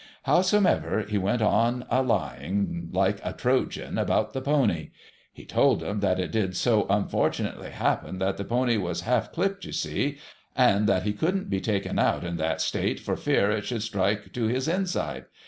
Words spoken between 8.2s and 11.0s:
the pony was half clipped, you see, and